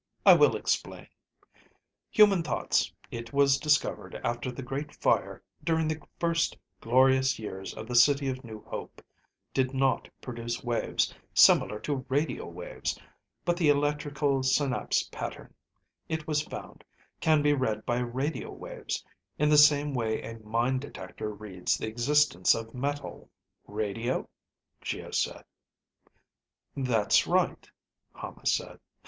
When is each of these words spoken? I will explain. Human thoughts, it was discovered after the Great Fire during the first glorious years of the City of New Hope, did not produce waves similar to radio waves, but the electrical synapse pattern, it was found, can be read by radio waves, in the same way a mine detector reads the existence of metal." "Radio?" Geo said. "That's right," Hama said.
I 0.25 0.33
will 0.33 0.55
explain. 0.55 1.05
Human 2.09 2.41
thoughts, 2.41 2.91
it 3.11 3.33
was 3.33 3.59
discovered 3.59 4.15
after 4.23 4.51
the 4.51 4.63
Great 4.63 4.95
Fire 4.95 5.43
during 5.63 5.87
the 5.87 6.01
first 6.19 6.57
glorious 6.79 7.37
years 7.37 7.75
of 7.75 7.85
the 7.87 7.93
City 7.93 8.27
of 8.27 8.43
New 8.43 8.63
Hope, 8.63 9.03
did 9.53 9.75
not 9.75 10.09
produce 10.19 10.63
waves 10.63 11.13
similar 11.35 11.77
to 11.81 12.03
radio 12.09 12.47
waves, 12.47 12.99
but 13.45 13.57
the 13.57 13.69
electrical 13.69 14.41
synapse 14.41 15.03
pattern, 15.11 15.53
it 16.09 16.25
was 16.25 16.41
found, 16.41 16.83
can 17.19 17.43
be 17.43 17.53
read 17.53 17.85
by 17.85 17.99
radio 17.99 18.49
waves, 18.51 19.05
in 19.37 19.49
the 19.49 19.55
same 19.55 19.93
way 19.93 20.19
a 20.23 20.39
mine 20.39 20.79
detector 20.79 21.29
reads 21.31 21.77
the 21.77 21.85
existence 21.85 22.55
of 22.55 22.73
metal." 22.73 23.29
"Radio?" 23.67 24.27
Geo 24.81 25.11
said. 25.11 25.45
"That's 26.75 27.27
right," 27.27 27.69
Hama 28.15 28.47
said. 28.47 28.79